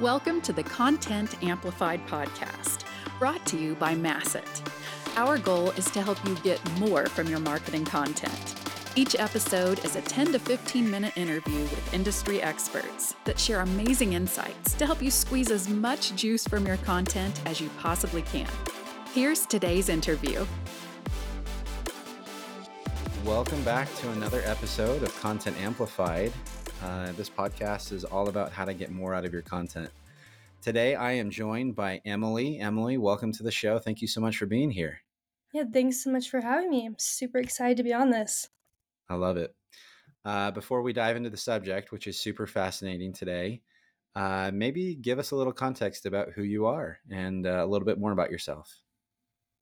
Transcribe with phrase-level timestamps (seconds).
[0.00, 2.84] Welcome to the Content Amplified podcast,
[3.18, 4.64] brought to you by Masset.
[5.16, 8.54] Our goal is to help you get more from your marketing content.
[8.94, 14.12] Each episode is a 10 to 15 minute interview with industry experts that share amazing
[14.12, 18.46] insights to help you squeeze as much juice from your content as you possibly can.
[19.14, 20.46] Here's today's interview.
[23.24, 26.32] Welcome back to another episode of Content Amplified.
[26.82, 29.90] Uh, this podcast is all about how to get more out of your content.
[30.62, 32.60] Today, I am joined by Emily.
[32.60, 33.78] Emily, welcome to the show.
[33.78, 35.00] Thank you so much for being here.
[35.52, 36.86] Yeah, thanks so much for having me.
[36.86, 38.48] I'm super excited to be on this.
[39.08, 39.54] I love it.
[40.24, 43.62] Uh, before we dive into the subject, which is super fascinating today,
[44.14, 47.86] uh, maybe give us a little context about who you are and uh, a little
[47.86, 48.72] bit more about yourself.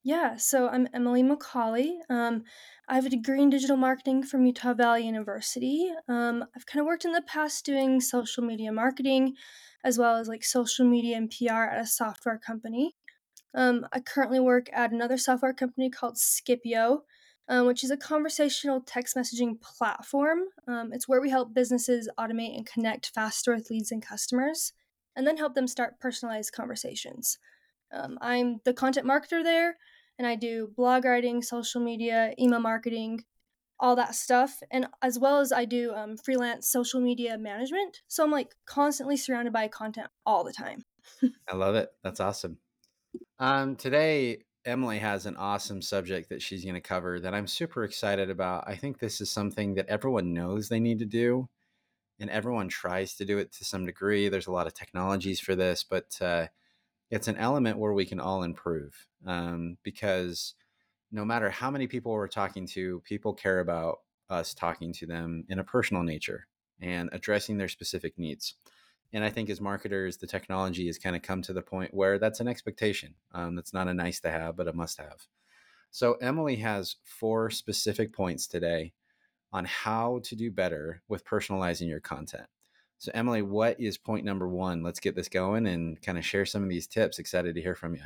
[0.07, 1.97] Yeah, so I'm Emily McCauley.
[2.09, 2.45] Um,
[2.87, 5.91] I have a degree in digital marketing from Utah Valley University.
[6.07, 9.35] Um, I've kind of worked in the past doing social media marketing
[9.83, 12.95] as well as like social media and PR at a software company.
[13.53, 16.99] Um, I currently work at another software company called Skipio,
[17.49, 20.39] um, which is a conversational text messaging platform.
[20.69, 24.71] Um, it's where we help businesses automate and connect faster with leads and customers,
[25.17, 27.39] and then help them start personalized conversations.
[27.91, 29.77] Um, I'm the content marketer there,
[30.17, 33.23] and I do blog writing, social media, email marketing,
[33.79, 38.01] all that stuff, and as well as I do um, freelance social media management.
[38.07, 40.83] So I'm like constantly surrounded by content all the time.
[41.47, 41.89] I love it.
[42.03, 42.57] That's awesome.
[43.39, 47.83] Um, today, Emily has an awesome subject that she's going to cover that I'm super
[47.83, 48.65] excited about.
[48.67, 51.47] I think this is something that everyone knows they need to do,
[52.19, 54.27] and everyone tries to do it to some degree.
[54.27, 56.47] There's a lot of technologies for this, but uh,
[57.09, 60.55] it's an element where we can all improve um, because
[61.11, 65.45] no matter how many people we're talking to, people care about us talking to them
[65.49, 66.47] in a personal nature
[66.81, 68.55] and addressing their specific needs.
[69.13, 72.19] And I think as marketers, the technology has kind of come to the point where
[72.19, 73.15] that's an expectation.
[73.33, 75.27] Um, that's not a nice to have, but a must have.
[75.91, 78.91] So, Emily has four specific points today
[79.53, 82.47] on how to do better with personalizing your content.
[82.99, 84.81] So, Emily, what is point number one?
[84.81, 87.19] Let's get this going and kind of share some of these tips.
[87.19, 88.01] Excited to hear from you.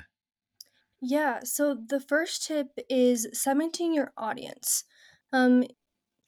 [1.00, 4.84] Yeah, so the first tip is segmenting your audience.
[5.34, 5.64] Um,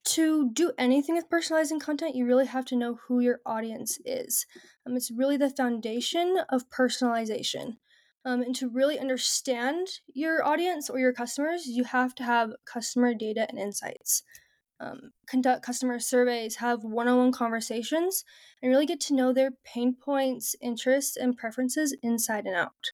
[0.06, 4.46] to do anything with personalizing content, you really have to know who your audience is.
[4.86, 7.78] Um, it's really the foundation of personalization.
[8.26, 13.14] Um, and to really understand your audience or your customers, you have to have customer
[13.14, 14.24] data and insights
[14.84, 18.26] um, conduct customer surveys, have one on one conversations,
[18.62, 22.92] and really get to know their pain points, interests, and preferences inside and out.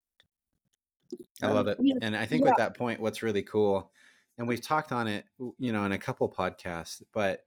[1.42, 1.98] I love um, it.
[2.02, 2.52] And I think yeah.
[2.52, 3.92] with that point, what's really cool,
[4.38, 5.26] and we've talked on it,
[5.58, 7.44] you know, in a couple podcasts, but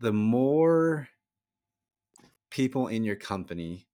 [0.00, 1.08] the more
[2.50, 3.86] people in your company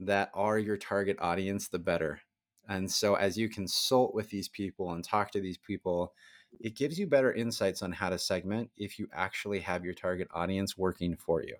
[0.00, 2.20] that are your target audience, the better.
[2.68, 6.12] And so as you consult with these people and talk to these people,
[6.60, 10.28] it gives you better insights on how to segment if you actually have your target
[10.32, 11.56] audience working for you.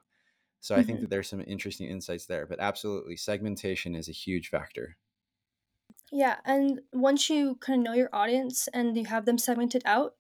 [0.61, 1.03] So I think mm-hmm.
[1.03, 4.97] that there's some interesting insights there, but absolutely segmentation is a huge factor.
[6.11, 10.15] Yeah, and once you kind of know your audience and you have them segmented out,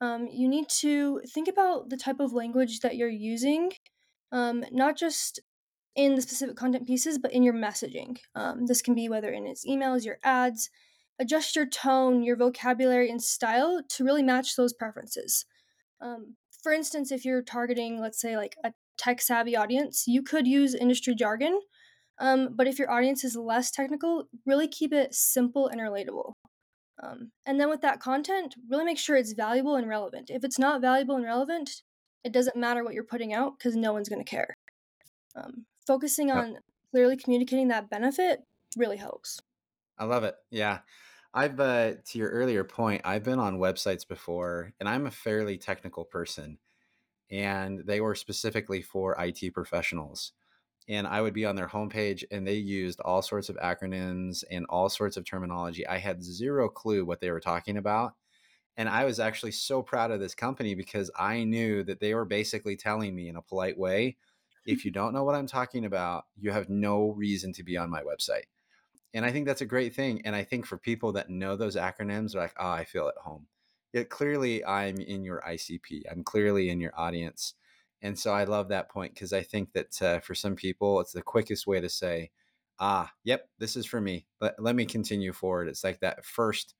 [0.00, 3.72] um, you need to think about the type of language that you're using,
[4.30, 5.40] um, not just
[5.96, 8.18] in the specific content pieces, but in your messaging.
[8.34, 10.70] Um, this can be whether in its emails, your ads,
[11.20, 15.44] adjust your tone, your vocabulary, and style to really match those preferences.
[16.00, 20.46] Um, for instance, if you're targeting, let's say, like a tech savvy audience, you could
[20.46, 21.60] use industry jargon.
[22.20, 26.32] Um, but if your audience is less technical, really keep it simple and relatable.
[27.00, 30.30] Um, and then with that content, really make sure it's valuable and relevant.
[30.30, 31.82] If it's not valuable and relevant,
[32.24, 34.56] it doesn't matter what you're putting out because no one's going to care.
[35.36, 36.58] Um, focusing on
[36.90, 38.40] clearly communicating that benefit
[38.76, 39.38] really helps.
[39.96, 40.34] I love it.
[40.50, 40.80] Yeah.
[41.34, 45.58] I've uh, to your earlier point, I've been on websites before, and I'm a fairly
[45.58, 46.58] technical person,
[47.30, 50.32] and they were specifically for IT professionals.
[50.88, 54.64] And I would be on their homepage, and they used all sorts of acronyms and
[54.70, 55.86] all sorts of terminology.
[55.86, 58.14] I had zero clue what they were talking about,
[58.78, 62.24] and I was actually so proud of this company because I knew that they were
[62.24, 64.16] basically telling me in a polite way,
[64.64, 67.90] if you don't know what I'm talking about, you have no reason to be on
[67.90, 68.46] my website
[69.14, 70.22] and I think that's a great thing.
[70.24, 73.22] And I think for people that know those acronyms, are like, oh, I feel at
[73.22, 73.46] home.
[73.92, 76.02] Yet clearly, I'm in your ICP.
[76.10, 77.54] I'm clearly in your audience.
[78.02, 81.12] And so I love that point because I think that uh, for some people, it's
[81.12, 82.30] the quickest way to say,
[82.78, 84.26] ah, yep, this is for me.
[84.40, 85.68] Let, let me continue forward.
[85.68, 86.74] It's like that first,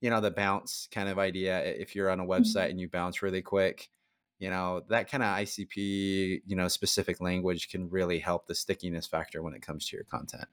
[0.00, 1.62] you know, the bounce kind of idea.
[1.62, 2.30] If you're on a mm-hmm.
[2.30, 3.90] website and you bounce really quick,
[4.38, 9.06] you know that kind of icp you know specific language can really help the stickiness
[9.06, 10.46] factor when it comes to your content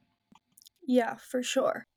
[0.88, 1.88] Yeah, for sure.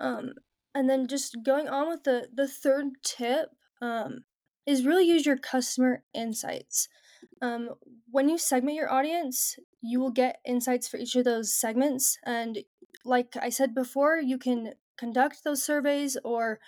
[0.00, 0.34] Um,
[0.74, 3.50] and then just going on with the the third tip
[3.82, 4.24] um,
[4.66, 6.88] is really use your customer insights.
[7.42, 7.70] Um,
[8.10, 12.60] when you segment your audience, you will get insights for each of those segments, and
[13.04, 16.60] like I said before, you can conduct those surveys or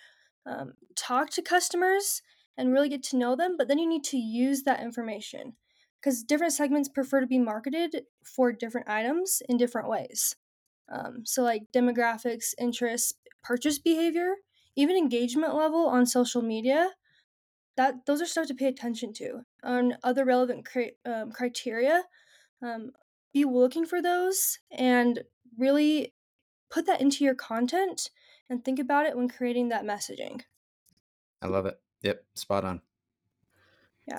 [0.47, 2.23] um, talk to customers
[2.59, 3.57] and really get to know them.
[3.59, 5.55] But then you need to use that information
[6.01, 10.37] because different segments prefer to be marketed for different items in different ways.
[10.91, 14.35] Um, so, like demographics, interests, purchase behavior,
[14.77, 16.91] even engagement level on social media.
[17.77, 19.43] That those are stuff to pay attention to.
[19.63, 22.03] On other relevant cri- um, criteria,
[22.63, 22.93] um,
[23.33, 25.23] be looking for those and
[25.57, 26.13] really
[26.71, 28.11] put that into your content
[28.49, 30.43] and think about it when creating that messaging.
[31.43, 32.81] i love it yep spot on
[34.07, 34.19] Yeah.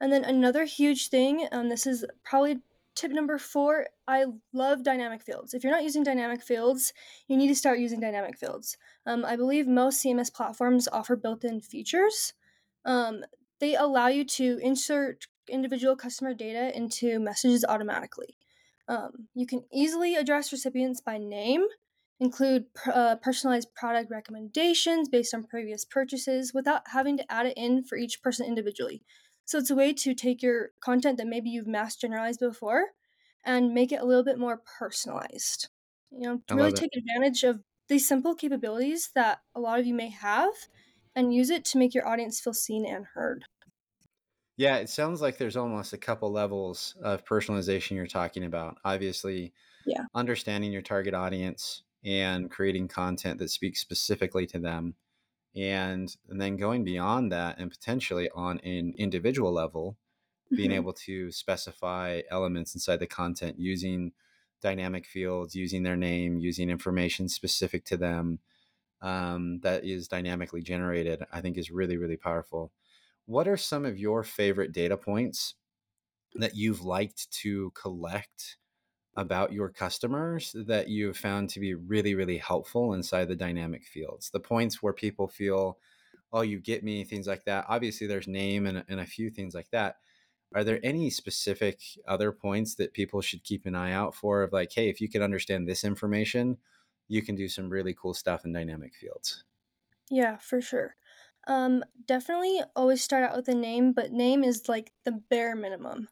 [0.00, 2.60] And then another huge thing, um, this is probably
[2.94, 3.86] tip number four.
[4.06, 5.54] I love dynamic fields.
[5.54, 6.92] If you're not using dynamic fields,
[7.28, 8.76] you need to start using dynamic fields.
[9.06, 12.34] Um, I believe most CMS platforms offer built in features.
[12.84, 13.24] Um,
[13.60, 18.36] they allow you to insert individual customer data into messages automatically.
[18.88, 21.64] Um, you can easily address recipients by name,
[22.20, 27.84] include uh, personalized product recommendations based on previous purchases without having to add it in
[27.84, 29.02] for each person individually.
[29.44, 32.88] So it's a way to take your content that maybe you've mass generalized before
[33.44, 35.68] and make it a little bit more personalized.
[36.10, 39.60] You know, i to really love it take advantage of these simple capabilities that a
[39.60, 40.52] lot of you may have
[41.14, 43.44] and use it to make your audience feel seen and heard.
[44.56, 49.52] yeah it sounds like there's almost a couple levels of personalization you're talking about obviously
[49.84, 50.06] Yeah.
[50.14, 54.96] understanding your target audience and creating content that speaks specifically to them
[55.54, 59.98] and, and then going beyond that and potentially on an individual level
[60.54, 60.72] being Mhm.
[60.72, 64.12] able to specify elements inside the content using
[64.62, 68.40] dynamic fields using their name using information specific to them
[69.02, 72.72] um, that is dynamically generated i think is really really powerful
[73.26, 75.54] what are some of your favorite data points
[76.34, 78.58] that you've liked to collect
[79.16, 84.30] about your customers that you've found to be really, really helpful inside the dynamic fields.
[84.30, 85.78] The points where people feel,
[86.32, 87.66] oh, you get me, things like that.
[87.68, 89.96] Obviously, there's name and, and a few things like that.
[90.54, 94.42] Are there any specific other points that people should keep an eye out for?
[94.42, 96.58] Of like, hey, if you can understand this information,
[97.08, 99.44] you can do some really cool stuff in dynamic fields.
[100.10, 100.96] Yeah, for sure.
[101.46, 106.08] Um, definitely always start out with a name, but name is like the bare minimum.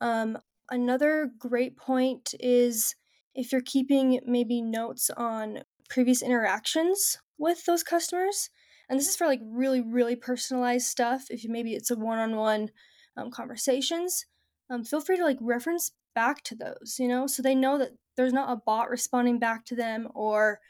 [0.00, 0.38] Um,
[0.72, 2.96] another great point is
[3.34, 8.50] if you're keeping maybe notes on previous interactions with those customers,
[8.88, 11.26] and this is for like really, really personalized stuff.
[11.30, 12.70] If you, maybe it's a one-on-one
[13.16, 14.26] um, conversations,
[14.70, 17.92] um, feel free to like reference back to those, you know, so they know that
[18.16, 20.60] there's not a bot responding back to them or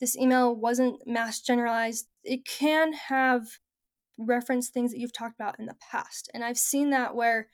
[0.00, 2.06] this email wasn't mass generalized.
[2.22, 3.46] It can have
[4.18, 6.30] reference things that you've talked about in the past.
[6.34, 7.48] And I've seen that where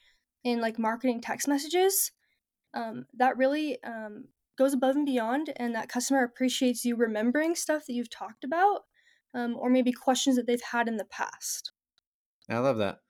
[0.44, 2.12] in like marketing text messages,
[2.74, 7.86] um, that really um, goes above and beyond, and that customer appreciates you remembering stuff
[7.86, 8.82] that you've talked about
[9.34, 11.72] um, or maybe questions that they've had in the past.
[12.48, 13.00] I love that.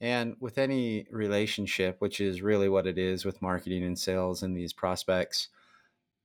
[0.00, 4.56] And with any relationship, which is really what it is with marketing and sales and
[4.56, 5.48] these prospects,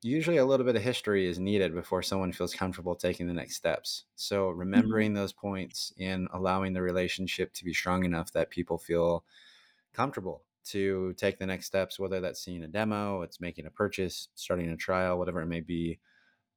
[0.01, 3.56] usually a little bit of history is needed before someone feels comfortable taking the next
[3.56, 4.06] steps.
[4.15, 9.25] So remembering those points and allowing the relationship to be strong enough that people feel
[9.94, 14.29] comfortable to take the next steps, whether that's seeing a demo, it's making a purchase,
[14.36, 16.00] starting a trial, whatever it may be,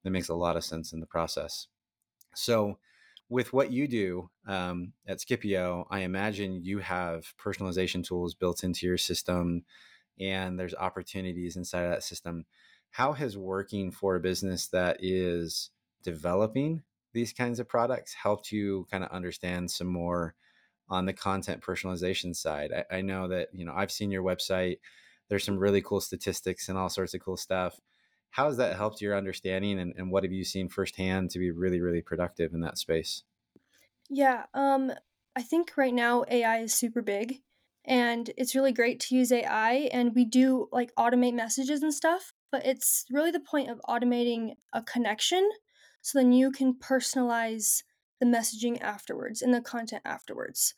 [0.04, 1.68] that makes a lot of sense in the process.
[2.34, 2.78] So,
[3.30, 8.86] with what you do um, at Skipio, I imagine you have personalization tools built into
[8.86, 9.64] your system
[10.18, 12.46] and there's opportunities inside of that system.
[12.90, 15.70] How has working for a business that is
[16.02, 20.34] developing these kinds of products helped you kind of understand some more
[20.88, 22.72] on the content personalization side?
[22.72, 24.78] I, I know that, you know, I've seen your website.
[25.28, 27.80] There's some really cool statistics and all sorts of cool stuff.
[28.30, 31.50] How has that helped your understanding and, and what have you seen firsthand to be
[31.50, 33.24] really, really productive in that space?
[34.10, 34.92] Yeah, um,
[35.36, 37.42] I think right now AI is super big
[37.84, 42.32] and it's really great to use AI and we do like automate messages and stuff,
[42.50, 45.48] but it's really the point of automating a connection
[46.00, 47.82] so then you can personalize
[48.20, 50.74] the messaging afterwards and the content afterwards.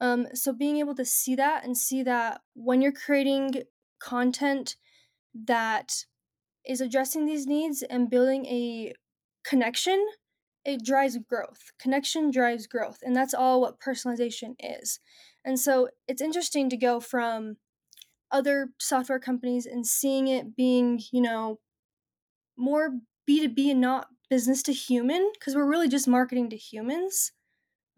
[0.00, 3.62] Um, so being able to see that and see that when you're creating
[4.00, 4.76] content
[5.46, 6.04] that
[6.66, 8.92] is addressing these needs and building a
[9.44, 10.04] connection
[10.64, 11.72] it drives growth.
[11.80, 15.00] Connection drives growth, and that's all what personalization is.
[15.44, 17.56] And so it's interesting to go from
[18.30, 21.58] other software companies and seeing it being, you know,
[22.56, 22.90] more
[23.28, 27.32] B2B and not business to human, because we're really just marketing to humans.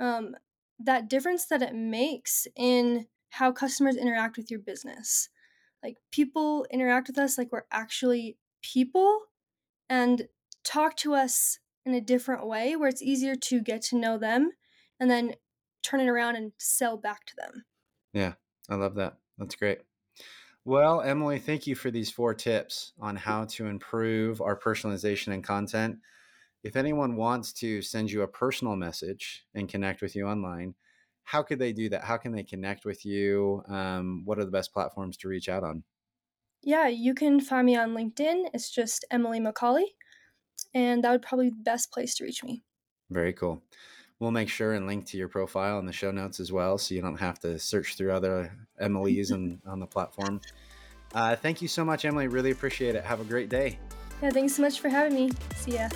[0.01, 0.35] Um,
[0.81, 5.29] that difference that it makes in how customers interact with your business.
[5.81, 9.21] Like people interact with us like we're actually people
[9.89, 10.27] and
[10.65, 14.51] talk to us in a different way where it's easier to get to know them
[14.99, 15.37] and then
[15.85, 17.65] turn it around and sell back to them.
[18.13, 18.33] Yeah,
[18.69, 19.19] I love that.
[19.39, 19.83] That's great.
[20.65, 25.45] Well, Emily, thank you for these four tips on how to improve our personalization and
[25.45, 25.99] content.
[26.65, 30.75] If anyone wants to send you a personal message and connect with you online,
[31.23, 32.05] how could they do that?
[32.05, 33.63] How can they connect with you?
[33.69, 35.85] Um, what are the best platforms to reach out on?
[36.63, 38.49] Yeah, you can find me on LinkedIn.
[38.55, 39.85] It's just Emily McCauley,
[40.73, 42.63] and that would probably be the best place to reach me.
[43.11, 43.63] Very cool.
[44.19, 46.95] We'll make sure and link to your profile in the show notes as well, so
[46.95, 50.41] you don't have to search through other Emily's and on the platform.
[51.15, 52.27] Uh, thank you so much, Emily.
[52.27, 53.05] Really appreciate it.
[53.05, 53.79] Have a great day.
[54.23, 55.31] Yeah, thanks so much for having me.
[55.57, 55.91] See ya.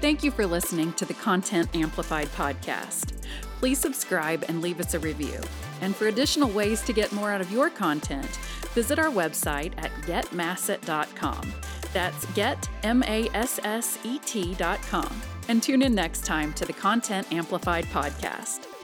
[0.00, 3.14] Thank you for listening to the Content Amplified podcast.
[3.58, 5.40] Please subscribe and leave us a review.
[5.80, 8.38] And for additional ways to get more out of your content,
[8.74, 11.52] visit our website at getmasset.com.
[11.94, 15.22] That's get, M A S S E T.com.
[15.48, 18.75] And tune in next time to the Content Amplified podcast.